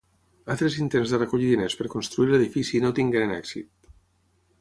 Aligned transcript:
Altres 0.53 0.77
intents 0.85 1.11
de 1.15 1.19
recollir 1.19 1.49
diners 1.51 1.75
per 1.81 1.91
construir 1.95 2.31
l'edifici 2.31 2.81
no 2.87 2.91
tengueren 3.01 3.35
èxit. 3.37 3.93